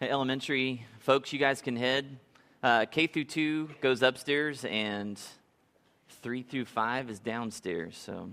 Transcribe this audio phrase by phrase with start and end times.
[0.00, 2.20] Elementary folks, you guys can head.
[2.62, 5.20] Uh, K through 2 goes upstairs, and
[6.22, 7.96] 3 through 5 is downstairs.
[7.96, 8.30] So.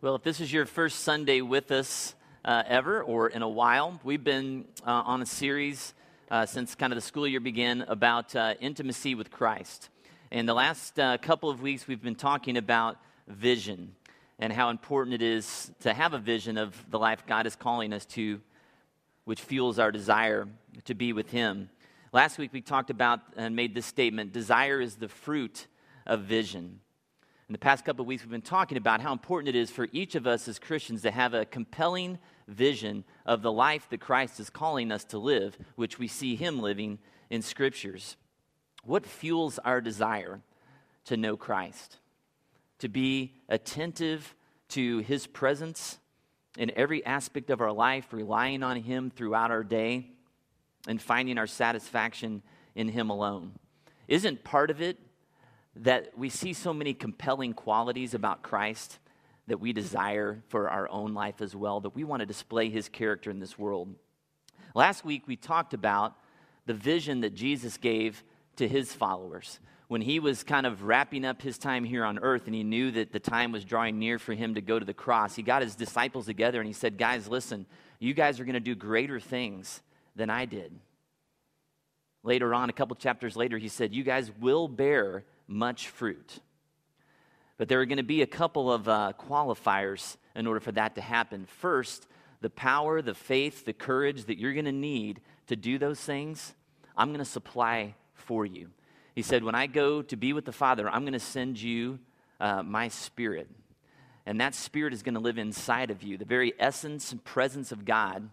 [0.00, 4.00] Well, if this is your first Sunday with us uh, ever or in a while,
[4.02, 5.92] we've been uh, on a series
[6.30, 9.90] uh, since kind of the school year began about uh, intimacy with Christ.
[10.32, 12.96] And the last uh, couple of weeks, we've been talking about
[13.28, 13.94] vision
[14.40, 17.92] and how important it is to have a vision of the life God is calling
[17.92, 18.40] us to,
[19.24, 20.48] which fuels our desire
[20.86, 21.70] to be with Him.
[22.12, 25.68] Last week, we talked about and made this statement desire is the fruit
[26.06, 26.80] of vision.
[27.48, 29.86] In the past couple of weeks, we've been talking about how important it is for
[29.92, 32.18] each of us as Christians to have a compelling
[32.48, 36.60] vision of the life that Christ is calling us to live, which we see Him
[36.60, 36.98] living
[37.30, 38.16] in Scriptures.
[38.86, 40.40] What fuels our desire
[41.06, 41.98] to know Christ?
[42.78, 44.34] To be attentive
[44.70, 45.98] to His presence
[46.56, 50.06] in every aspect of our life, relying on Him throughout our day,
[50.86, 52.42] and finding our satisfaction
[52.76, 53.52] in Him alone.
[54.06, 54.98] Isn't part of it
[55.74, 58.98] that we see so many compelling qualities about Christ
[59.48, 62.88] that we desire for our own life as well, that we want to display his
[62.88, 63.94] character in this world.
[64.74, 66.14] Last week, we talked about
[66.66, 68.24] the vision that Jesus gave
[68.56, 72.46] to his followers when he was kind of wrapping up his time here on earth
[72.46, 74.94] and he knew that the time was drawing near for him to go to the
[74.94, 75.36] cross.
[75.36, 77.66] He got his disciples together and he said, Guys, listen,
[78.00, 79.80] you guys are going to do greater things
[80.16, 80.72] than I did.
[82.24, 86.40] Later on, a couple chapters later, he said, You guys will bear much fruit.
[87.56, 90.96] But there are going to be a couple of uh, qualifiers in order for that
[90.96, 91.46] to happen.
[91.46, 92.06] First,
[92.40, 96.54] the power, the faith, the courage that you're going to need to do those things,
[96.96, 97.94] I'm going to supply
[98.26, 98.68] for you.
[99.14, 101.98] He said, When I go to be with the Father, I'm going to send you
[102.38, 103.48] uh, my spirit.
[104.26, 106.18] And that spirit is going to live inside of you.
[106.18, 108.28] The very essence and presence of God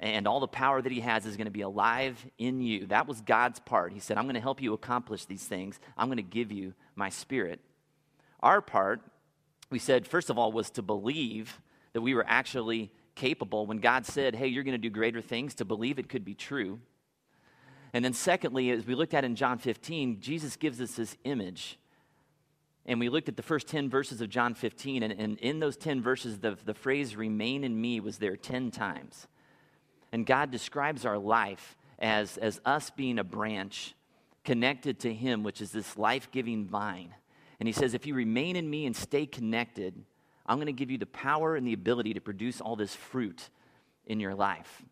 [0.00, 2.86] and all the power that he has is going to be alive in you.
[2.86, 3.92] That was God's part.
[3.92, 5.78] He said, I'm going to help you accomplish these things.
[5.96, 7.60] I'm going to give you my spirit.
[8.40, 9.02] Our part,
[9.70, 11.60] we said, first of all, was to believe
[11.92, 13.66] that we were actually capable.
[13.66, 16.34] When God said, Hey, you're going to do greater things, to believe it could be
[16.34, 16.80] true.
[17.92, 21.78] And then, secondly, as we looked at in John 15, Jesus gives us this image.
[22.86, 25.76] And we looked at the first 10 verses of John 15, and, and in those
[25.76, 29.26] 10 verses, the, the phrase remain in me was there 10 times.
[30.12, 33.94] And God describes our life as, as us being a branch
[34.44, 37.14] connected to Him, which is this life giving vine.
[37.58, 39.94] And He says, if you remain in me and stay connected,
[40.46, 43.50] I'm going to give you the power and the ability to produce all this fruit
[44.06, 44.82] in your life.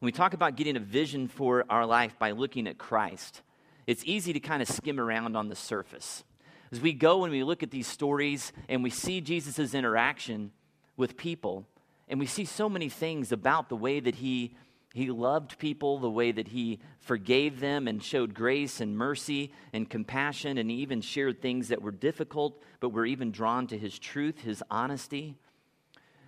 [0.00, 3.42] When we talk about getting a vision for our life by looking at Christ,
[3.84, 6.22] it's easy to kind of skim around on the surface.
[6.70, 10.52] As we go and we look at these stories and we see Jesus' interaction
[10.96, 11.66] with people,
[12.06, 14.54] and we see so many things about the way that he,
[14.94, 19.90] he loved people, the way that he forgave them and showed grace and mercy and
[19.90, 23.98] compassion, and he even shared things that were difficult, but were even drawn to his
[23.98, 25.34] truth, his honesty.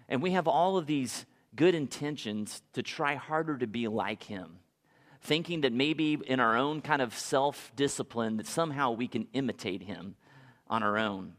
[0.08, 1.24] And we have all of these
[1.54, 4.58] good intentions to try harder to be like him,
[5.22, 9.82] thinking that maybe in our own kind of self discipline, that somehow we can imitate
[9.82, 10.16] him
[10.68, 11.34] on our own.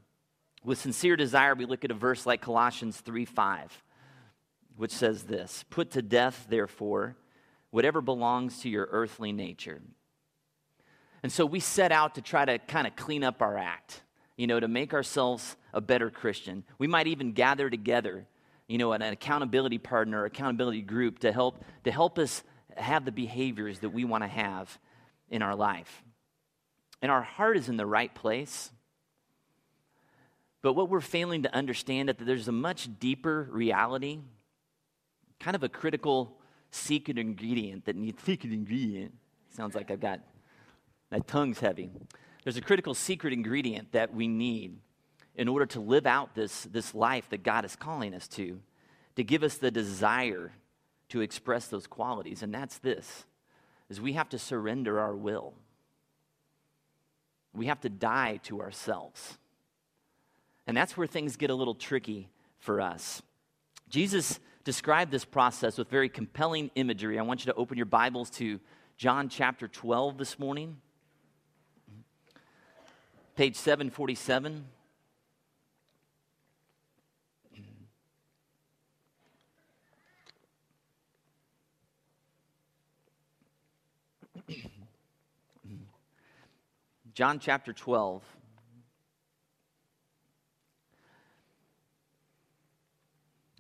[0.64, 3.84] With sincere desire, we look at a verse like Colossians 3 5
[4.82, 7.16] which says this Put to death, therefore,
[7.70, 9.80] whatever belongs to your earthly nature.
[11.22, 14.02] And so we set out to try to kind of clean up our act,
[14.38, 16.64] you know, to make ourselves a better Christian.
[16.80, 18.26] We might even gather together,
[18.72, 22.42] you know, an accountability partner, accountability group to help, to help us
[22.78, 24.80] have the behaviors that we want to have
[25.30, 26.04] in our life.
[27.02, 28.72] And our heart is in the right place.
[30.62, 34.20] But what we're failing to understand is that there's a much deeper reality
[35.42, 36.38] kind of a critical
[36.70, 39.12] secret ingredient that needs secret ingredient.
[39.50, 40.22] Sounds like I've got
[41.12, 41.90] my tongue's heavy.
[42.46, 44.78] There's a critical secret ingredient that we need
[45.36, 48.60] in order to live out this, this life that God is calling us to,
[49.16, 50.54] to give us the desire
[51.10, 52.44] to express those qualities.
[52.44, 53.26] And that's this
[53.90, 55.54] is we have to surrender our will.
[57.54, 59.38] We have to die to ourselves.
[60.66, 62.30] And that's where things get a little tricky
[62.60, 63.22] for us.
[63.90, 67.20] Jesus described this process with very compelling imagery.
[67.20, 68.60] I want you to open your Bibles to
[68.96, 70.78] John chapter 12 this morning,
[73.36, 74.66] page 747.
[87.22, 88.24] John chapter 12.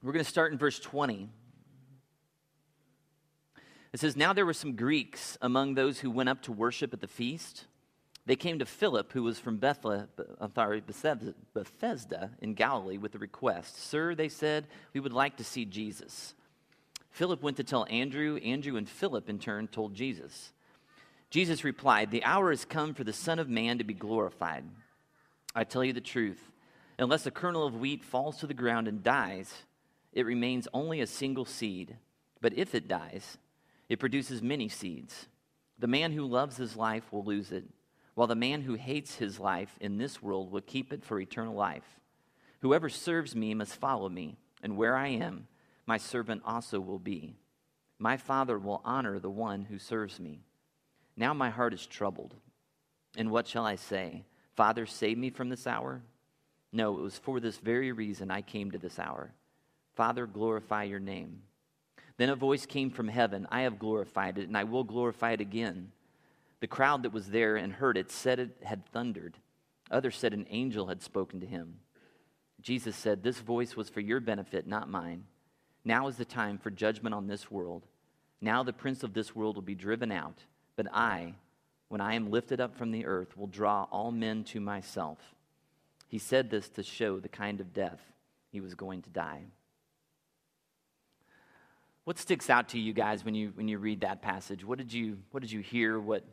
[0.01, 1.29] We're going to start in verse 20.
[3.93, 7.01] It says, Now there were some Greeks among those who went up to worship at
[7.01, 7.65] the feast.
[8.25, 10.07] They came to Philip, who was from Bethlehem,
[10.55, 13.77] sorry, Bethsaida in Galilee, with a request.
[13.77, 14.65] Sir, they said,
[14.95, 16.33] we would like to see Jesus.
[17.11, 18.37] Philip went to tell Andrew.
[18.37, 20.51] Andrew and Philip, in turn, told Jesus.
[21.31, 24.65] Jesus replied, The hour has come for the Son of Man to be glorified.
[25.55, 26.51] I tell you the truth.
[26.99, 29.63] Unless a kernel of wheat falls to the ground and dies,
[30.11, 31.95] it remains only a single seed.
[32.41, 33.37] But if it dies,
[33.87, 35.27] it produces many seeds.
[35.79, 37.63] The man who loves his life will lose it,
[38.13, 41.55] while the man who hates his life in this world will keep it for eternal
[41.55, 41.99] life.
[42.59, 45.47] Whoever serves me must follow me, and where I am,
[45.85, 47.35] my servant also will be.
[47.97, 50.41] My Father will honor the one who serves me.
[51.21, 52.33] Now my heart is troubled.
[53.15, 54.23] And what shall I say?
[54.55, 56.01] Father, save me from this hour?
[56.73, 59.31] No, it was for this very reason I came to this hour.
[59.93, 61.43] Father, glorify your name.
[62.17, 65.41] Then a voice came from heaven I have glorified it, and I will glorify it
[65.41, 65.91] again.
[66.59, 69.37] The crowd that was there and heard it said it had thundered.
[69.91, 71.75] Others said an angel had spoken to him.
[72.61, 75.25] Jesus said, This voice was for your benefit, not mine.
[75.85, 77.85] Now is the time for judgment on this world.
[78.41, 80.45] Now the prince of this world will be driven out,
[80.81, 81.35] but I,
[81.89, 85.19] when I am lifted up from the earth, will draw all men to myself.
[86.07, 88.01] He said this to show the kind of death
[88.51, 89.43] he was going to die.
[92.03, 94.65] What sticks out to you guys when you, when you read that passage?
[94.65, 95.99] What did, you, what did you hear?
[95.99, 96.25] What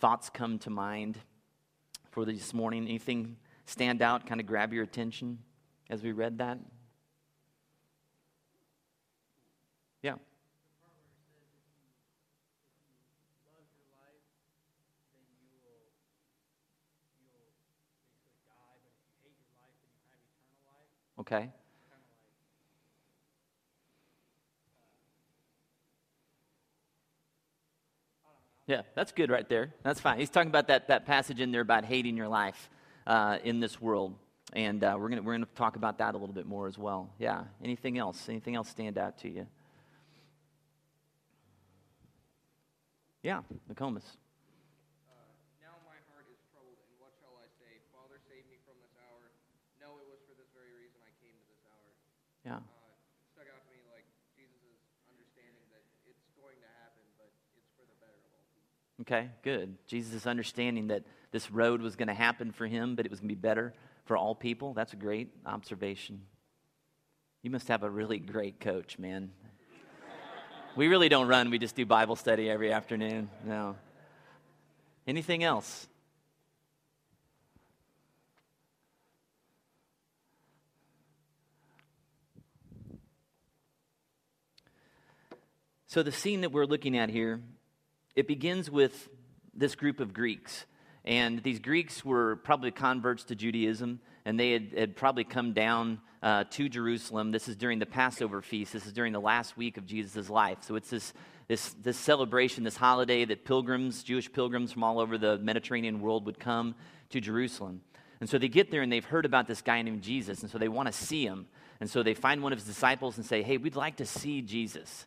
[0.00, 1.16] thoughts come to mind
[2.10, 2.88] for this morning?
[2.88, 5.38] Anything stand out, kind of grab your attention
[5.88, 6.58] as we read that?
[10.02, 10.14] Yeah.
[21.20, 21.50] Okay.
[28.66, 29.74] Yeah, that's good right there.
[29.82, 30.18] That's fine.
[30.18, 32.70] He's talking about that, that passage in there about hating your life
[33.06, 34.14] uh, in this world.
[34.54, 37.10] And uh, we're going we're gonna talk about that a little bit more as well.
[37.18, 37.44] Yeah.
[37.62, 38.28] Anything else?
[38.28, 39.46] Anything else stand out to you?
[43.24, 44.04] Yeah, Nokomis.
[45.08, 45.16] Uh,
[45.64, 47.80] now my heart is troubled, and what shall I say?
[47.88, 49.32] Father, save me from this hour.
[49.80, 51.80] No, it was for this very reason I came to this hour.
[51.80, 51.80] Yeah.
[51.80, 52.12] Uh, stuck out to me like Jesus' understanding that it's going to happen, but it's
[52.12, 52.62] for the better of all people.
[59.00, 59.76] Okay, good.
[59.86, 61.02] Jesus' understanding that
[61.32, 63.74] this road was going to happen for him, but it was going to be better
[64.04, 64.72] for all people.
[64.72, 66.22] That's a great observation.
[67.42, 69.32] You must have a really great coach, man.
[70.76, 73.28] we really don't run, we just do Bible study every afternoon.
[73.44, 73.76] No.
[75.06, 75.88] Anything else?
[85.94, 87.40] So, the scene that we're looking at here,
[88.16, 89.08] it begins with
[89.54, 90.66] this group of Greeks.
[91.04, 96.00] And these Greeks were probably converts to Judaism, and they had, had probably come down
[96.20, 97.30] uh, to Jerusalem.
[97.30, 98.72] This is during the Passover feast.
[98.72, 100.58] This is during the last week of Jesus' life.
[100.62, 101.12] So it's this,
[101.46, 106.26] this, this celebration, this holiday that pilgrims, Jewish pilgrims from all over the Mediterranean world
[106.26, 106.74] would come
[107.10, 107.82] to Jerusalem.
[108.18, 110.58] And so they get there and they've heard about this guy named Jesus, and so
[110.58, 111.46] they want to see him.
[111.78, 114.42] And so they find one of his disciples and say, Hey, we'd like to see
[114.42, 115.06] Jesus.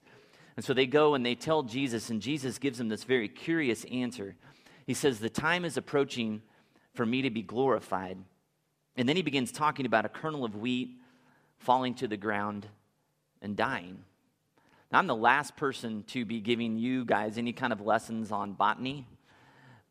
[0.57, 3.85] And so they go and they tell Jesus, and Jesus gives them this very curious
[3.85, 4.35] answer.
[4.87, 6.41] He says, The time is approaching
[6.95, 8.17] for me to be glorified.
[8.95, 10.89] And then he begins talking about a kernel of wheat
[11.59, 12.67] falling to the ground
[13.39, 13.99] and dying.
[14.91, 18.53] Now, I'm the last person to be giving you guys any kind of lessons on
[18.53, 19.05] botany,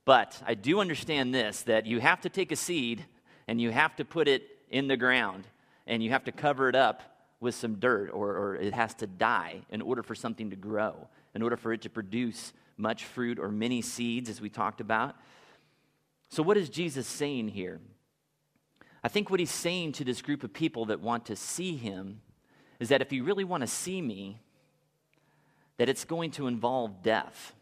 [0.05, 3.05] but I do understand this that you have to take a seed
[3.47, 5.47] and you have to put it in the ground
[5.87, 9.07] and you have to cover it up with some dirt or, or it has to
[9.07, 13.39] die in order for something to grow, in order for it to produce much fruit
[13.39, 15.17] or many seeds, as we talked about.
[16.29, 17.81] So, what is Jesus saying here?
[19.03, 22.21] I think what he's saying to this group of people that want to see him
[22.81, 24.41] is that if you really want to see me,
[25.77, 27.55] that it's going to involve death.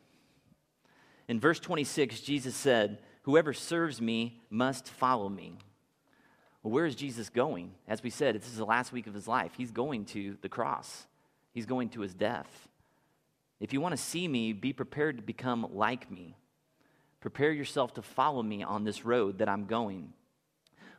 [1.29, 5.59] In verse 26, Jesus said, Whoever serves me must follow me.
[6.65, 7.73] Well, where is Jesus going?
[7.87, 9.53] As we said, this is the last week of his life.
[9.55, 11.07] He's going to the cross,
[11.53, 12.69] he's going to his death.
[13.61, 16.37] If you want to see me, be prepared to become like me.
[17.21, 20.13] Prepare yourself to follow me on this road that I'm going.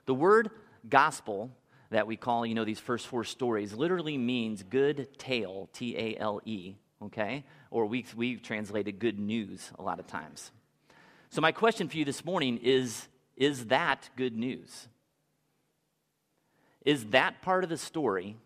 [0.06, 0.52] The word
[0.88, 1.52] gospel
[1.90, 6.16] that we call, you know, these first four stories literally means good tale, T A
[6.18, 7.44] L E, okay?
[7.72, 10.52] Or we, we translated good news a lot of times.
[11.30, 14.88] So, my question for you this morning is Is that good news?
[16.86, 18.38] Is that part of the story,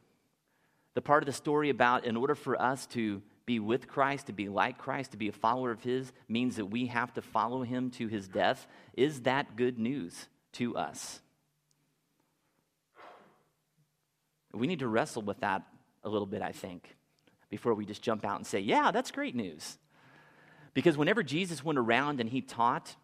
[0.96, 4.34] the part of the story about in order for us to be with Christ, to
[4.34, 7.64] be like Christ, to be a follower of His, means that we have to follow
[7.64, 8.66] Him to His death?
[8.94, 11.20] Is that good news to us?
[14.54, 15.64] We need to wrestle with that
[16.04, 16.96] a little bit, I think,
[17.50, 19.78] before we just jump out and say, yeah, that's great news.
[20.74, 22.96] Because whenever Jesus went around and he taught,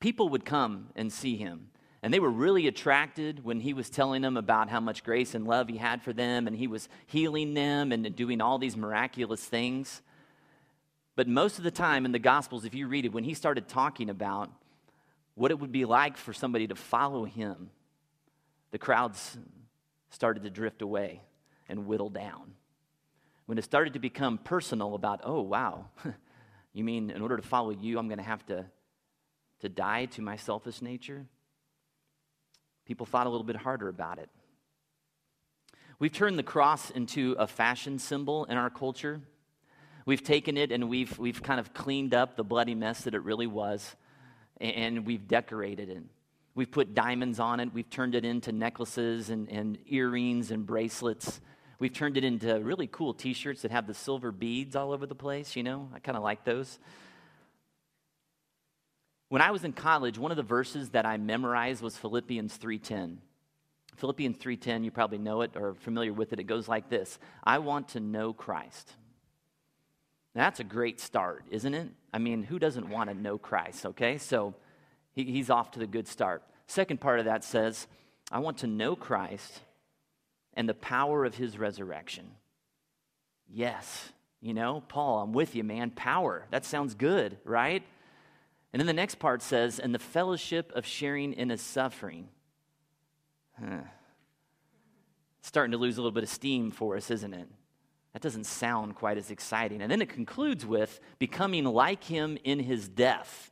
[0.00, 1.68] people would come and see him.
[2.02, 5.46] And they were really attracted when he was telling them about how much grace and
[5.46, 9.44] love he had for them, and he was healing them and doing all these miraculous
[9.44, 10.02] things.
[11.14, 13.68] But most of the time in the Gospels, if you read it, when he started
[13.68, 14.50] talking about
[15.34, 17.70] what it would be like for somebody to follow him,
[18.72, 19.38] the crowds
[20.10, 21.20] started to drift away
[21.68, 22.54] and whittle down.
[23.46, 25.86] When it started to become personal about, oh, wow,
[26.72, 28.66] you mean in order to follow you, I'm going to have to,
[29.60, 31.26] to die to my selfish nature?
[32.92, 34.28] People thought a little bit harder about it.
[35.98, 39.22] We've turned the cross into a fashion symbol in our culture.
[40.04, 43.22] We've taken it and we've, we've kind of cleaned up the bloody mess that it
[43.22, 43.96] really was,
[44.60, 46.02] and we've decorated it.
[46.54, 47.72] We've put diamonds on it.
[47.72, 51.40] We've turned it into necklaces and, and earrings and bracelets.
[51.78, 55.06] We've turned it into really cool t shirts that have the silver beads all over
[55.06, 55.88] the place, you know?
[55.94, 56.78] I kind of like those.
[59.32, 63.16] When I was in college, one of the verses that I memorized was Philippians 3:10.
[63.96, 66.38] Philippians 3:10, you probably know it or familiar with it.
[66.38, 68.94] It goes like this: I want to know Christ.
[70.34, 71.88] Now, that's a great start, isn't it?
[72.12, 74.18] I mean, who doesn't want to know Christ, okay?
[74.18, 74.54] So
[75.12, 76.42] he, he's off to the good start.
[76.66, 77.86] Second part of that says,
[78.30, 79.62] I want to know Christ
[80.52, 82.32] and the power of his resurrection.
[83.48, 84.12] Yes,
[84.42, 85.90] you know, Paul, I'm with you, man.
[85.90, 86.44] Power.
[86.50, 87.82] That sounds good, right?
[88.72, 92.28] And then the next part says, and the fellowship of sharing in his suffering.
[93.60, 93.82] Huh.
[95.42, 97.48] Starting to lose a little bit of steam for us, isn't it?
[98.14, 99.82] That doesn't sound quite as exciting.
[99.82, 103.50] And then it concludes with becoming like him in his death.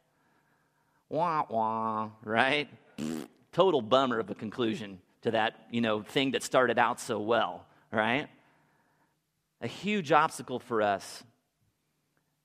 [1.08, 2.68] Wah, wah, right?
[3.52, 7.66] Total bummer of a conclusion to that, you know, thing that started out so well,
[7.90, 8.28] right?
[9.60, 11.22] A huge obstacle for us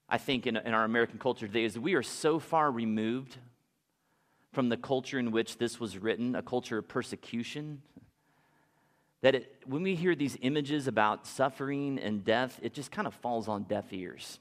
[0.08, 3.36] I think, in, in our American culture today is we are so far removed
[4.52, 7.82] from the culture in which this was written, a culture of persecution,
[9.22, 13.14] that it, when we hear these images about suffering and death, it just kind of
[13.14, 14.38] falls on deaf ears.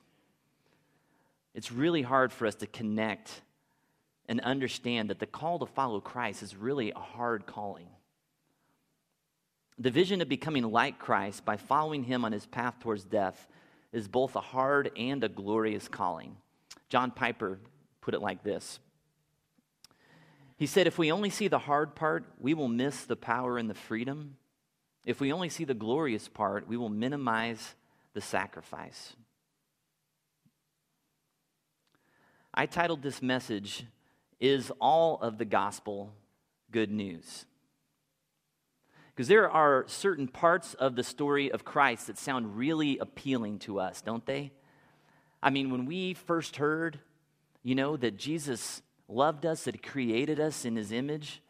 [1.56, 3.42] It's really hard for us to connect
[4.28, 7.88] and understand that the call to follow Christ is really a hard calling.
[9.80, 13.48] The vision of becoming like Christ by following him on his path towards death
[13.96, 16.36] is both a hard and a glorious calling.
[16.90, 17.60] John Piper
[18.02, 18.80] put it like this
[20.58, 23.70] He said, If we only see the hard part, we will miss the power and
[23.70, 24.36] the freedom.
[25.06, 27.76] If we only see the glorious part, we will minimize
[28.14, 29.16] the sacrifice.
[32.54, 33.86] I titled this message,
[34.42, 36.12] Is All of the Gospel
[36.70, 37.46] Good News?
[39.16, 43.80] Because there are certain parts of the story of Christ that sound really appealing to
[43.80, 44.52] us, don't they?
[45.42, 47.00] I mean, when we first heard,
[47.64, 51.42] you know, that Jesus loved us, that he created us in his image,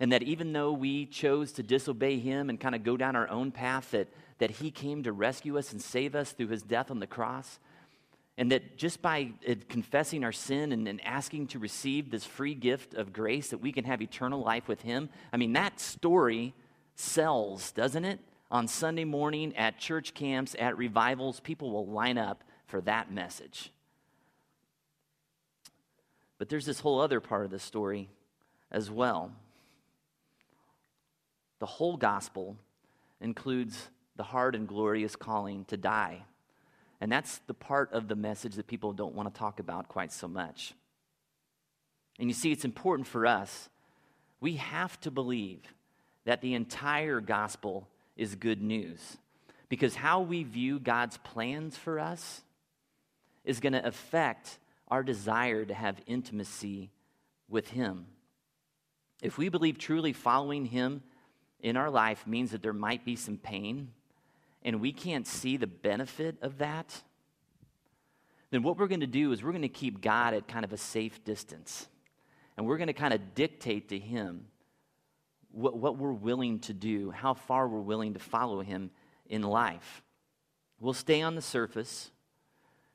[0.00, 3.28] and that even though we chose to disobey him and kind of go down our
[3.28, 4.08] own path, that,
[4.38, 7.60] that he came to rescue us and save us through his death on the cross.
[8.36, 12.54] And that just by uh, confessing our sin and, and asking to receive this free
[12.54, 15.08] gift of grace, that we can have eternal life with him.
[15.32, 16.52] I mean, that story
[16.96, 18.18] sells, doesn't it?
[18.50, 23.70] On Sunday morning, at church camps, at revivals, people will line up for that message.
[26.38, 28.08] But there's this whole other part of the story
[28.70, 29.32] as well.
[31.58, 32.56] The whole gospel
[33.20, 36.24] includes the hard and glorious calling to die.
[37.00, 40.12] And that's the part of the message that people don't want to talk about quite
[40.12, 40.74] so much.
[42.18, 43.68] And you see, it's important for us.
[44.40, 45.60] We have to believe
[46.26, 49.16] that the entire gospel is good news.
[49.68, 52.42] Because how we view God's plans for us
[53.44, 56.90] is going to affect our desire to have intimacy
[57.48, 58.06] with Him.
[59.22, 61.02] If we believe truly following Him
[61.60, 63.92] in our life means that there might be some pain,
[64.62, 67.02] and we can't see the benefit of that,
[68.50, 70.72] then what we're going to do is we're going to keep God at kind of
[70.72, 71.86] a safe distance.
[72.56, 74.46] And we're going to kind of dictate to Him
[75.50, 78.90] what, what we're willing to do, how far we're willing to follow Him
[79.28, 80.02] in life.
[80.78, 82.10] We'll stay on the surface,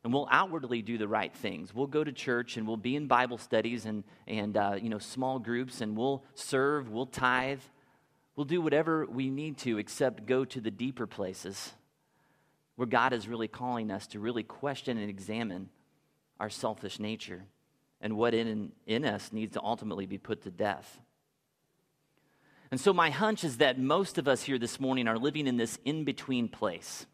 [0.03, 1.73] and we'll outwardly do the right things.
[1.73, 4.97] We'll go to church and we'll be in Bible studies and, and uh, you know,
[4.97, 7.59] small groups and we'll serve, we'll tithe,
[8.35, 11.73] we'll do whatever we need to except go to the deeper places
[12.75, 15.69] where God is really calling us to really question and examine
[16.39, 17.45] our selfish nature
[17.99, 20.99] and what in, in us needs to ultimately be put to death.
[22.71, 25.57] And so, my hunch is that most of us here this morning are living in
[25.57, 27.05] this in between place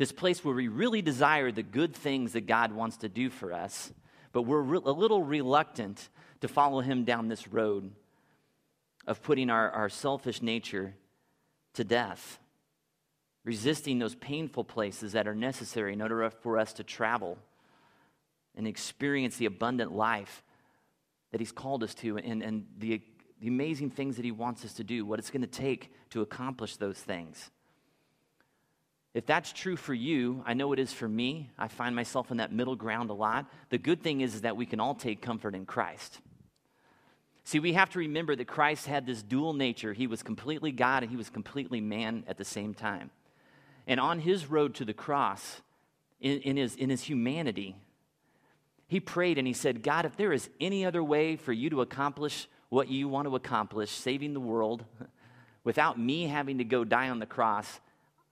[0.00, 3.52] this place where we really desire the good things that God wants to do for
[3.52, 3.92] us,
[4.32, 6.08] but we're re- a little reluctant
[6.40, 7.92] to follow Him down this road
[9.06, 10.94] of putting our, our selfish nature
[11.74, 12.38] to death,
[13.44, 17.36] resisting those painful places that are necessary in order for us to travel
[18.56, 20.42] and experience the abundant life
[21.30, 23.02] that He's called us to and, and the,
[23.40, 26.20] the amazing things that He wants us to do, what it's going to take to
[26.20, 27.50] accomplish those things.
[29.12, 31.50] If that's true for you, I know it is for me.
[31.58, 33.46] I find myself in that middle ground a lot.
[33.70, 36.20] The good thing is, is that we can all take comfort in Christ.
[37.42, 39.92] See, we have to remember that Christ had this dual nature.
[39.92, 43.10] He was completely God and he was completely man at the same time.
[43.86, 45.60] And on his road to the cross,
[46.20, 47.74] in, in, his, in his humanity,
[48.86, 51.80] he prayed and he said, God, if there is any other way for you to
[51.80, 54.84] accomplish what you want to accomplish, saving the world,
[55.64, 57.80] without me having to go die on the cross,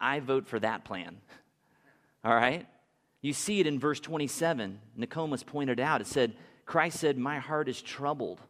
[0.00, 1.18] I vote for that plan.
[2.25, 2.66] All right?
[3.21, 4.80] You see it in verse 27.
[4.99, 8.40] Nicomas pointed out, it said, Christ said, My heart is troubled.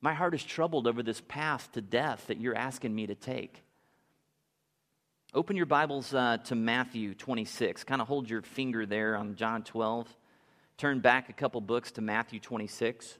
[0.00, 3.62] My heart is troubled over this path to death that you're asking me to take.
[5.34, 7.84] Open your Bibles uh, to Matthew 26.
[7.84, 10.06] Kind of hold your finger there on John 12.
[10.76, 13.18] Turn back a couple books to Matthew 26.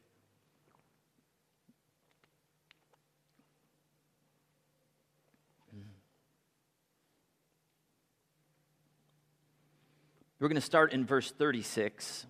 [10.45, 12.27] We're going to start in verse 36.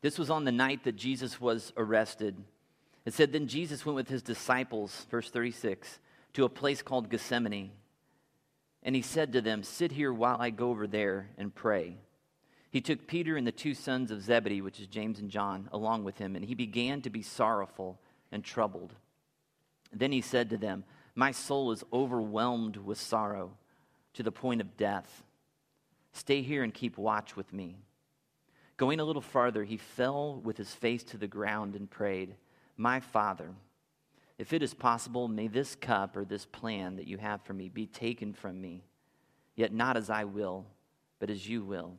[0.00, 2.36] This was on the night that Jesus was arrested.
[3.04, 5.98] It said, Then Jesus went with his disciples, verse 36,
[6.34, 7.72] to a place called Gethsemane.
[8.84, 11.96] And he said to them, Sit here while I go over there and pray.
[12.70, 16.04] He took Peter and the two sons of Zebedee, which is James and John, along
[16.04, 17.98] with him, and he began to be sorrowful
[18.30, 18.94] and troubled.
[19.92, 23.56] Then he said to them, My soul is overwhelmed with sorrow
[24.14, 25.22] to the point of death.
[26.12, 27.76] Stay here and keep watch with me.
[28.76, 32.34] Going a little farther, he fell with his face to the ground and prayed,
[32.76, 33.50] My Father,
[34.38, 37.68] if it is possible, may this cup or this plan that you have for me
[37.68, 38.82] be taken from me,
[39.54, 40.66] yet not as I will,
[41.20, 41.94] but as you will.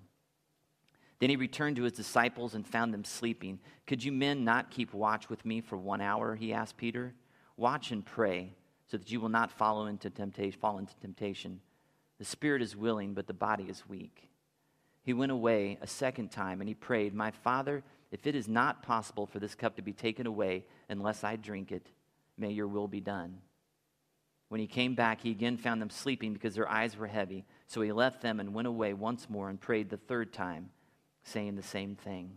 [1.19, 3.59] Then he returned to his disciples and found them sleeping.
[3.87, 6.35] Could you men not keep watch with me for one hour?
[6.35, 7.13] He asked Peter.
[7.57, 8.53] Watch and pray
[8.87, 11.61] so that you will not follow into temptation, fall into temptation.
[12.19, 14.29] The spirit is willing, but the body is weak.
[15.03, 18.83] He went away a second time and he prayed, My Father, if it is not
[18.83, 21.87] possible for this cup to be taken away unless I drink it,
[22.37, 23.39] may your will be done.
[24.49, 27.43] When he came back, he again found them sleeping because their eyes were heavy.
[27.65, 30.69] So he left them and went away once more and prayed the third time,
[31.23, 32.33] saying the same thing.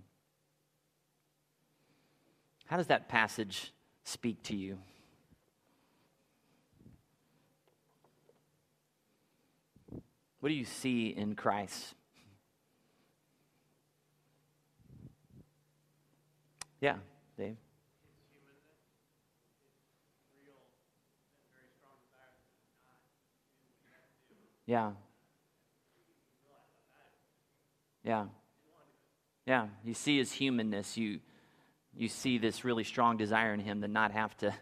[2.65, 3.73] How does that passage
[4.05, 4.79] speak to you?
[10.47, 11.97] What do you see in Christ?
[16.81, 16.99] Yeah,
[17.37, 17.57] Dave.
[24.67, 24.93] Yeah.
[28.05, 28.27] Yeah.
[29.47, 29.67] Yeah.
[29.83, 30.97] You see his humanness.
[30.97, 31.19] You
[31.93, 34.55] you see this really strong desire in him to not have to,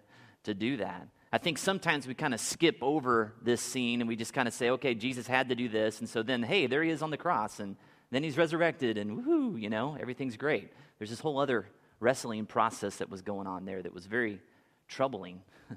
[0.44, 1.08] to do that.
[1.34, 4.54] I think sometimes we kind of skip over this scene and we just kind of
[4.54, 5.98] say, okay, Jesus had to do this.
[5.98, 7.58] And so then, hey, there he is on the cross.
[7.58, 7.74] And
[8.12, 10.70] then he's resurrected and woohoo, you know, everything's great.
[10.96, 11.66] There's this whole other
[11.98, 14.40] wrestling process that was going on there that was very
[14.86, 15.42] troubling.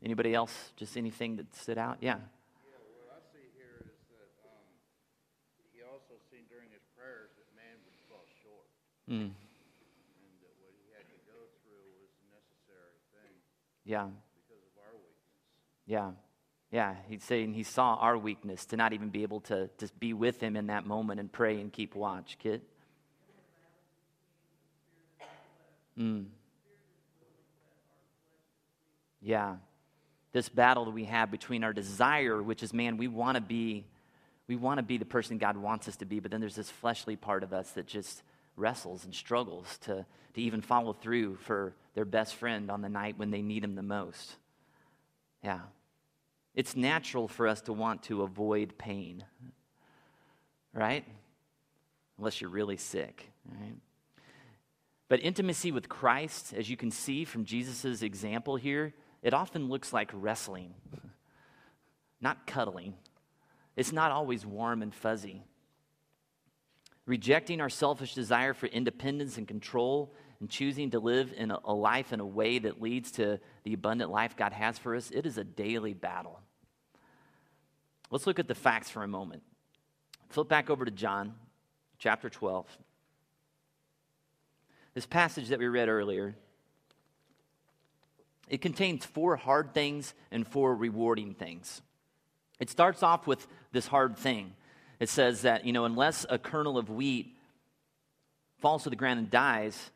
[0.00, 0.54] Anybody else?
[0.76, 1.98] Just anything that stood out?
[2.00, 2.14] Yeah.
[2.14, 2.20] Yeah,
[2.94, 4.62] what I see here is that um,
[5.74, 8.68] he also seen during his prayers that man would fall short.
[9.10, 9.32] Mm.
[13.88, 14.04] Yeah.
[14.04, 15.86] Because of our weakness.
[15.86, 16.10] Yeah.
[16.70, 16.94] Yeah.
[17.08, 20.40] He's saying he saw our weakness to not even be able to just be with
[20.42, 22.36] him in that moment and pray and keep watch.
[22.38, 22.60] Kid?
[25.98, 26.26] Mm.
[29.22, 29.56] Yeah.
[30.32, 33.86] This battle that we have between our desire, which is, man, we want to be,
[34.48, 36.70] we want to be the person God wants us to be, but then there's this
[36.70, 38.22] fleshly part of us that just
[38.58, 43.18] wrestles and struggles to, to even follow through for their best friend on the night
[43.18, 44.36] when they need him the most.
[45.42, 45.60] Yeah.
[46.54, 49.24] It's natural for us to want to avoid pain,
[50.72, 51.04] right?
[52.18, 53.76] Unless you're really sick, right?
[55.08, 58.92] But intimacy with Christ, as you can see from Jesus' example here,
[59.22, 60.74] it often looks like wrestling,
[62.20, 62.94] not cuddling.
[63.76, 65.44] It's not always warm and fuzzy.
[67.08, 71.72] Rejecting our selfish desire for independence and control and choosing to live in a, a
[71.72, 75.24] life in a way that leads to the abundant life God has for us, it
[75.24, 76.38] is a daily battle.
[78.10, 79.42] Let's look at the facts for a moment.
[80.28, 81.34] Flip back over to John
[81.98, 82.66] chapter 12.
[84.92, 86.36] This passage that we read earlier,
[88.50, 91.80] it contains four hard things and four rewarding things.
[92.60, 94.52] It starts off with this hard thing.
[95.00, 97.36] It says that, you know, unless a kernel of wheat
[98.58, 99.90] falls to the ground and dies,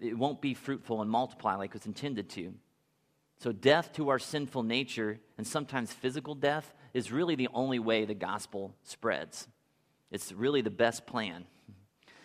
[0.00, 2.54] it won't be fruitful and multiply like it's intended to.
[3.38, 8.04] So, death to our sinful nature, and sometimes physical death, is really the only way
[8.04, 9.48] the gospel spreads.
[10.10, 11.46] It's really the best plan.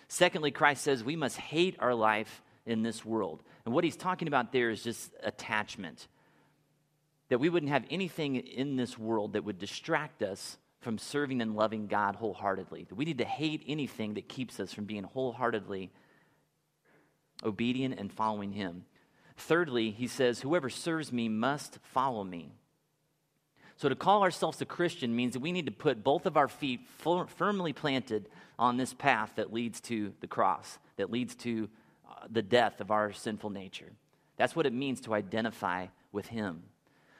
[0.08, 3.44] Secondly, Christ says we must hate our life in this world.
[3.64, 6.08] And what he's talking about there is just attachment.
[7.30, 11.56] That we wouldn't have anything in this world that would distract us from serving and
[11.56, 12.86] loving God wholeheartedly.
[12.96, 15.90] We need to hate anything that keeps us from being wholeheartedly
[17.44, 18.86] obedient and following him.
[19.36, 22.52] Thirdly, he says, Whoever serves me must follow me.
[23.78, 26.48] So to call ourselves a Christian means that we need to put both of our
[26.48, 31.68] feet firmly planted on this path that leads to the cross, that leads to
[32.08, 33.92] uh, the death of our sinful nature.
[34.38, 36.62] That's what it means to identify with Him.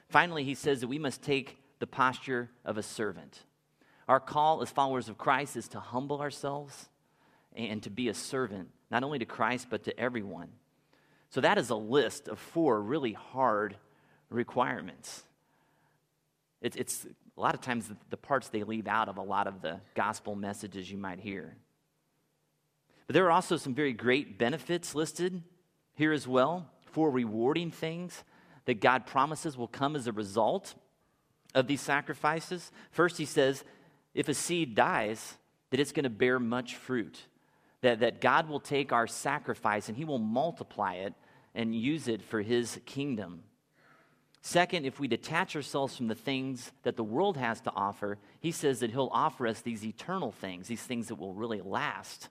[0.08, 3.44] Finally, he says that we must take the posture of a servant.
[4.08, 6.90] Our call as followers of Christ is to humble ourselves
[7.56, 10.50] and to be a servant, not only to Christ, but to everyone.
[11.30, 13.78] So that is a list of four really hard
[14.30, 15.24] requirements.
[16.62, 17.06] It's, it's
[17.38, 20.36] a lot of times the, parts they leave out of a lot of the gospel
[20.36, 21.56] messages you might hear.
[23.08, 25.44] But there are also some very great benefits listed
[25.96, 28.24] here as well, for rewarding things
[28.66, 30.76] that God promises will come as a result
[31.54, 32.72] of these sacrifices.
[32.92, 33.64] First, he says,
[34.16, 35.36] if a seed dies,
[35.70, 37.28] that it's going to bear much fruit
[37.86, 41.14] that, that God will take our sacrifice and He will multiply it
[41.54, 43.44] and use it for His kingdom.
[44.42, 48.52] Second, if we detach ourselves from the things that the world has to offer, He
[48.52, 52.30] says that He'll offer us these eternal things, these things that will really last.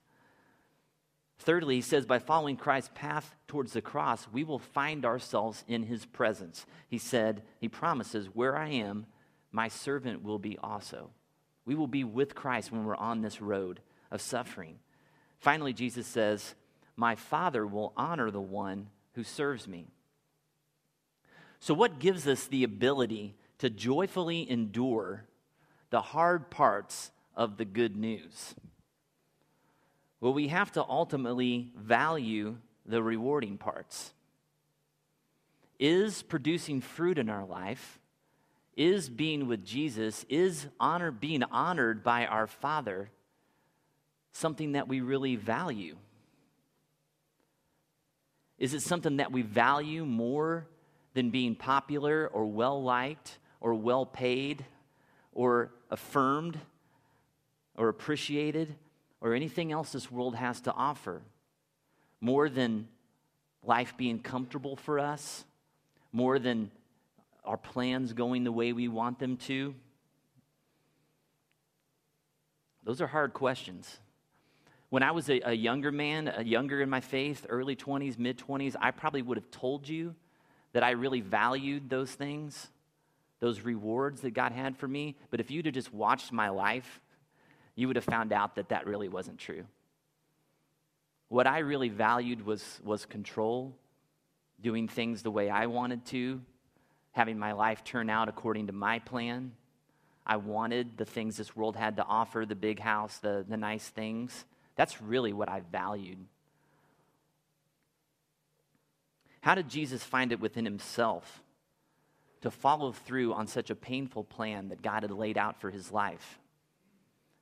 [1.38, 5.82] Thirdly, he says, by following Christ's path towards the cross, we will find ourselves in
[5.82, 6.64] his presence.
[6.88, 9.06] He said, he promises, where I am,
[9.50, 11.10] my servant will be also.
[11.66, 14.79] We will be with Christ when we're on this road of suffering.
[15.38, 16.55] Finally, Jesus says,
[16.96, 19.88] My Father will honor the one who serves me.
[21.61, 25.24] So, what gives us the ability to joyfully endure
[25.90, 28.55] the hard parts of the good news?
[30.20, 34.12] Well, we have to ultimately value the rewarding parts.
[35.79, 37.98] Is producing fruit in our life,
[38.76, 43.10] is being with Jesus, is honor, being honored by our Father
[44.32, 45.96] something that we really value?
[48.58, 50.66] Is it something that we value more
[51.14, 54.64] than being popular or well liked or well paid
[55.32, 56.58] or affirmed
[57.76, 58.74] or appreciated
[59.20, 61.22] or anything else this world has to offer?
[62.20, 62.88] More than
[63.62, 65.44] life being comfortable for us?
[66.12, 66.70] More than
[67.44, 69.74] our plans going the way we want them to?
[72.85, 73.98] Those are hard questions.
[74.90, 78.38] When I was a, a younger man, a younger in my faith, early 20s, mid
[78.38, 80.14] 20s, I probably would have told you
[80.72, 82.68] that I really valued those things,
[83.40, 85.16] those rewards that God had for me.
[85.30, 87.00] But if you'd have just watched my life,
[87.74, 89.64] you would have found out that that really wasn't true.
[91.28, 93.74] What I really valued was, was control,
[94.61, 96.40] doing things the way I wanted to,
[97.14, 99.53] having my life turn out according to my plan.
[100.27, 103.88] I wanted the things this world had to offer the big house, the, the nice
[103.88, 104.44] things.
[104.74, 106.18] That's really what I valued.
[109.40, 111.42] How did Jesus find it within himself
[112.40, 115.92] to follow through on such a painful plan that God had laid out for his
[115.92, 116.40] life?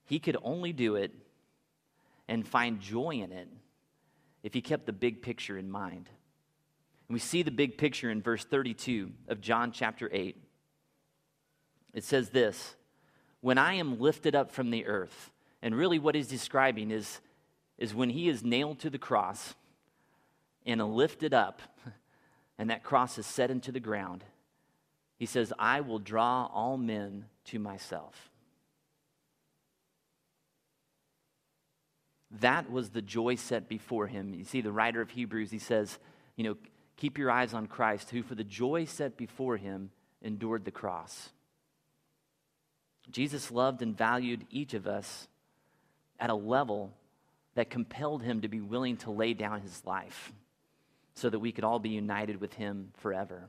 [0.05, 1.13] He could only do it
[2.29, 3.49] and find joy in it
[4.43, 6.11] if he kept the big picture in mind.
[7.13, 10.35] We see the big picture in verse 32 of John chapter 8.
[11.93, 12.75] It says this
[13.43, 17.21] When I am lifted up from the earth, and really, what he's describing is,
[17.77, 19.55] is when he is nailed to the cross
[20.65, 21.61] and lifted up,
[22.59, 24.25] and that cross is set into the ground.
[25.19, 28.31] He says, I will draw all men to myself.
[32.41, 34.33] That was the joy set before him.
[34.33, 35.99] You see, the writer of Hebrews, he says,
[36.37, 36.57] you know,
[37.03, 39.91] keep your eyes on Christ, who for the joy set before him
[40.23, 41.31] endured the cross.
[43.11, 45.27] Jesus loved and valued each of us
[46.21, 46.93] at a level
[47.57, 50.33] that compelled him to be willing to lay down his life
[51.15, 53.49] so that we could all be united with him forever.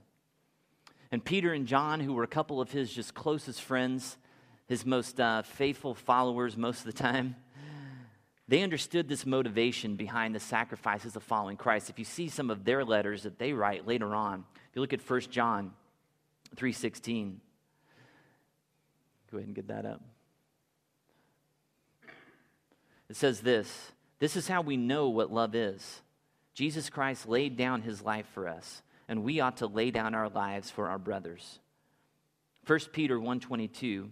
[1.12, 4.18] And Peter and John, who were a couple of his just closest friends,
[4.66, 7.36] his most uh, faithful followers most of the time,
[8.54, 11.89] they understood this motivation behind the sacrifices of following Christ.
[11.89, 14.94] If you see some of their letters that they write later on, if you look
[14.94, 15.74] at 1 John
[16.56, 17.42] 3:16,
[19.32, 20.02] go ahead and get that up.
[23.10, 26.04] It says this, this is how we know what love is.
[26.54, 30.30] Jesus Christ laid down his life for us, and we ought to lay down our
[30.30, 31.58] lives for our brothers.
[32.68, 34.12] 1 Peter 122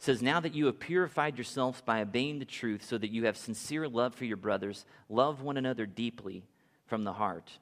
[0.00, 3.36] says, Now that you have purified yourselves by obeying the truth, so that you have
[3.36, 6.42] sincere love for your brothers, love one another deeply
[6.86, 7.52] from the heart.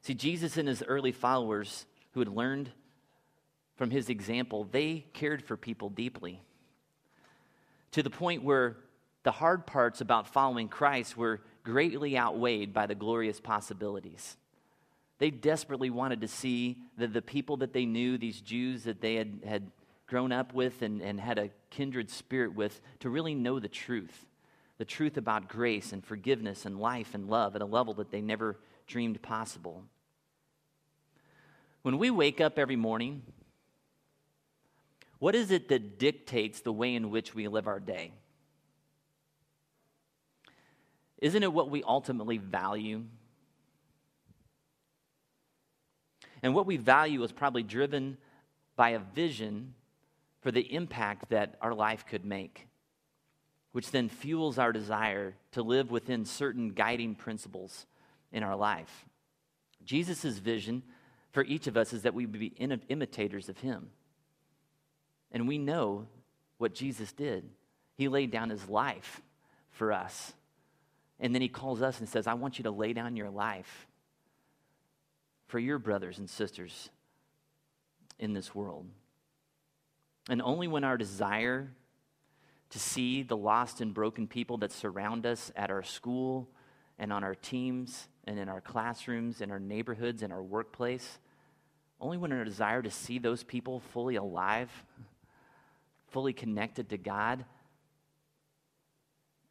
[0.00, 2.70] See, Jesus and his early followers who had learned
[3.76, 6.40] from his example, they cared for people deeply
[7.92, 8.76] to the point where
[9.22, 14.36] the hard parts about following Christ were greatly outweighed by the glorious possibilities.
[15.18, 19.16] They desperately wanted to see that the people that they knew, these Jews that they
[19.16, 19.70] had, had
[20.06, 24.26] grown up with and, and had a kindred spirit with to really know the truth
[24.78, 28.20] the truth about grace and forgiveness and life and love at a level that they
[28.20, 29.84] never dreamed possible.
[31.82, 33.22] When we wake up every morning,
[35.18, 38.12] what is it that dictates the way in which we live our day?
[41.18, 43.04] Isn't it what we ultimately value?
[46.42, 48.18] And what we value is probably driven
[48.76, 49.74] by a vision
[50.46, 52.68] for the impact that our life could make,
[53.72, 57.84] which then fuels our desire to live within certain guiding principles
[58.30, 59.06] in our life.
[59.84, 60.84] Jesus' vision
[61.32, 62.46] for each of us is that we be
[62.88, 63.90] imitators of him.
[65.32, 66.06] And we know
[66.58, 67.50] what Jesus did.
[67.96, 69.20] He laid down his life
[69.72, 70.32] for us.
[71.18, 73.88] And then he calls us and says, I want you to lay down your life
[75.48, 76.88] for your brothers and sisters
[78.20, 78.86] in this world.
[80.28, 81.70] And only when our desire
[82.70, 86.48] to see the lost and broken people that surround us at our school
[86.98, 91.18] and on our teams and in our classrooms, in our neighborhoods, in our workplace,
[92.00, 94.70] only when our desire to see those people fully alive,
[96.08, 97.44] fully connected to God,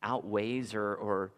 [0.04, 1.32] outweighs or, or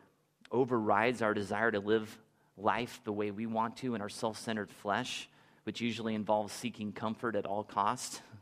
[0.52, 2.17] overrides our desire to live
[2.58, 5.30] life the way we want to in our self centered flesh,
[5.63, 8.21] which usually involves seeking comfort at all costs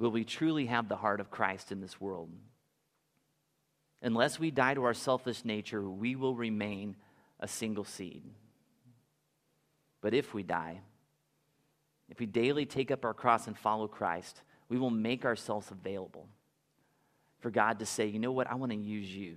[0.00, 2.30] will we truly have the heart of Christ in this world.
[4.02, 6.96] Unless we die to our selfish nature, we will remain
[7.38, 8.22] a single seed.
[10.00, 10.80] But if we die,
[12.08, 16.26] if we daily take up our cross and follow Christ, we will make ourselves available
[17.40, 19.36] for God to say, you know what, I want to use you.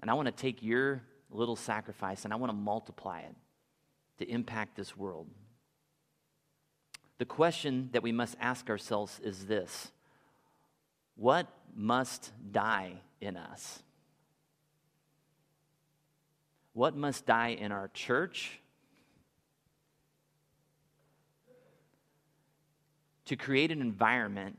[0.00, 3.34] And I want to take your little sacrifice and I want to multiply it
[4.18, 5.26] to impact this world.
[7.18, 9.90] The question that we must ask ourselves is this
[11.16, 13.82] What must die in us?
[16.72, 18.60] What must die in our church?
[23.26, 24.58] To create an environment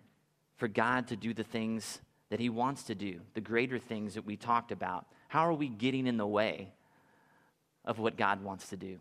[0.58, 4.26] for God to do the things that He wants to do, the greater things that
[4.26, 5.08] we talked about.
[5.30, 6.74] How are we getting in the way
[7.86, 9.00] of what God wants to do?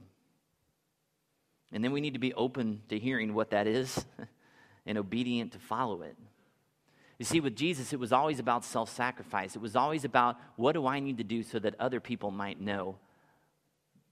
[1.72, 4.04] And then we need to be open to hearing what that is
[4.86, 6.16] and obedient to follow it.
[7.18, 9.56] You see, with Jesus, it was always about self sacrifice.
[9.56, 12.60] It was always about what do I need to do so that other people might
[12.60, 12.96] know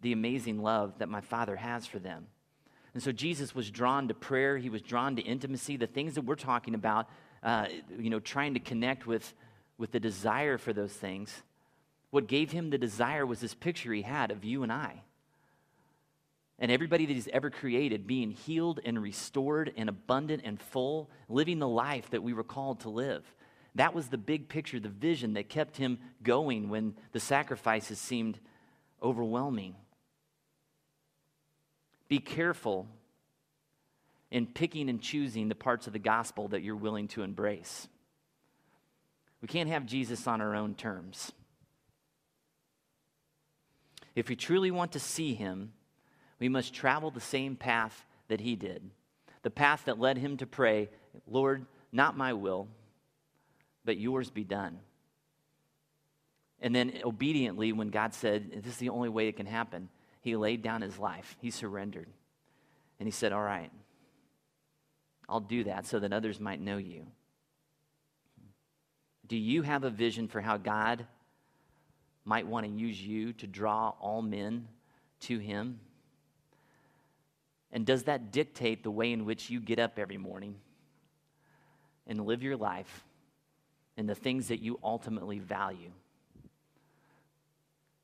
[0.02, 2.26] the amazing love that my Father has for them.
[2.94, 6.22] And so Jesus was drawn to prayer, he was drawn to intimacy, the things that
[6.22, 7.08] we're talking about,
[7.42, 7.66] uh,
[7.98, 9.34] you know, trying to connect with,
[9.78, 11.42] with the desire for those things.
[12.10, 15.02] What gave him the desire was this picture he had of you and I
[16.58, 21.58] and everybody that he's ever created being healed and restored and abundant and full, living
[21.58, 23.24] the life that we were called to live.
[23.74, 28.38] That was the big picture, the vision that kept him going when the sacrifices seemed
[29.02, 29.74] overwhelming.
[32.08, 32.86] Be careful
[34.30, 37.86] in picking and choosing the parts of the gospel that you're willing to embrace.
[39.42, 41.32] We can't have Jesus on our own terms.
[44.14, 45.72] If we truly want to see him,
[46.38, 48.90] we must travel the same path that he did.
[49.42, 50.90] The path that led him to pray,
[51.26, 52.68] Lord, not my will,
[53.84, 54.78] but yours be done.
[56.60, 59.88] And then obediently, when God said, This is the only way it can happen,
[60.20, 61.36] he laid down his life.
[61.40, 62.08] He surrendered.
[62.98, 63.70] And he said, All right,
[65.28, 67.06] I'll do that so that others might know you.
[69.26, 71.06] Do you have a vision for how God
[72.24, 74.68] might want to use you to draw all men
[75.20, 75.80] to him?
[77.72, 80.56] And does that dictate the way in which you get up every morning
[82.06, 83.04] and live your life
[83.96, 85.90] and the things that you ultimately value?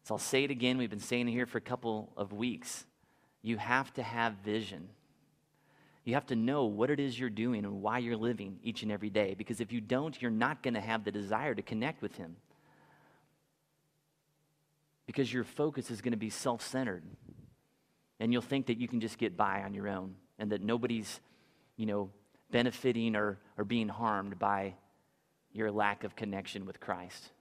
[0.05, 0.79] So I'll say it again.
[0.79, 2.85] We've been saying it here for a couple of weeks.
[3.41, 4.89] You have to have vision.
[6.05, 8.91] You have to know what it is you're doing and why you're living each and
[8.91, 9.35] every day.
[9.39, 12.37] Because if you don't, you're not going to have the desire to connect with Him.
[15.07, 17.05] Because your focus is going to be self centered.
[18.23, 21.21] And you'll think that you can just get by on your own and that nobody's,
[21.77, 22.11] you know,
[22.51, 24.75] benefiting or, or being harmed by
[25.53, 27.33] your lack of connection with Christ.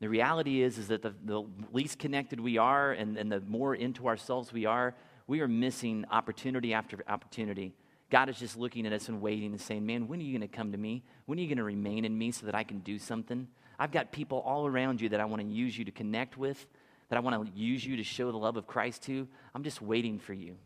[0.00, 3.74] The reality is, is that the, the least connected we are and, and the more
[3.74, 4.94] into ourselves we are,
[5.26, 7.74] we are missing opportunity after opportunity
[8.12, 10.46] God is just looking at us and waiting and saying, Man, when are you going
[10.46, 11.02] to come to me?
[11.24, 13.48] When are you going to remain in me so that I can do something?
[13.78, 16.66] I've got people all around you that I want to use you to connect with,
[17.12, 19.28] that I want to use you to show the love of Christ to.
[19.54, 20.56] I'm just waiting for you.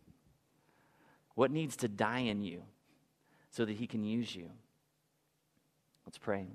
[1.34, 2.62] What needs to die in you
[3.50, 4.48] so that He can use you?
[6.06, 6.46] Let's pray.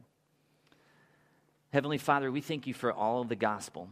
[1.73, 3.89] Heavenly Father, we thank you for all of the gospel.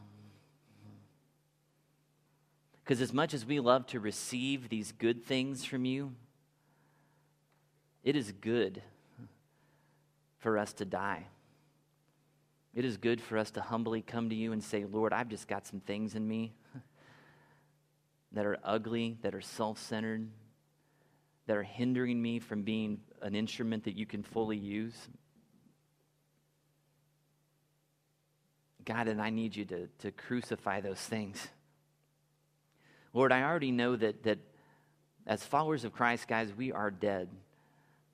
[2.81, 6.13] Because as much as we love to receive these good things from you,
[8.05, 8.81] it is good
[10.37, 11.25] for us to die.
[12.79, 15.49] It is good for us to humbly come to you and say, Lord, I've just
[15.49, 16.53] got some things in me
[18.31, 20.29] that are ugly, that are self centered,
[21.45, 24.95] that are hindering me from being an instrument that you can fully use.
[28.85, 31.49] God, and I need you to, to crucify those things.
[33.13, 34.39] Lord, I already know that, that
[35.27, 37.27] as followers of Christ, guys, we are dead.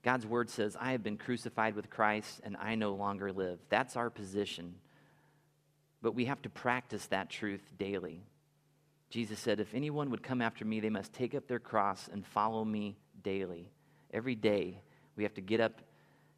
[0.05, 3.57] God's word says, I have been crucified with Christ and I no longer live.
[3.69, 4.75] That's our position.
[6.03, 8.21] But we have to practice that truth daily.
[9.09, 12.23] Jesus said, If anyone would come after me, they must take up their cross and
[12.23, 13.71] follow me daily.
[14.13, 14.77] Every day,
[15.15, 15.81] we have to get up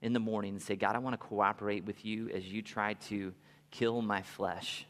[0.02, 2.94] in the morning and say, God, I want to cooperate with you as you try
[3.10, 3.34] to
[3.70, 4.86] kill my flesh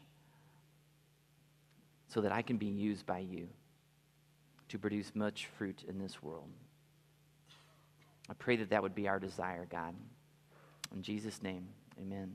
[2.06, 3.48] so that I can be used by you
[4.68, 6.48] to produce much fruit in this world.
[8.28, 9.94] I pray that that would be our desire, God.
[10.94, 11.68] In Jesus' name,
[12.00, 12.34] amen.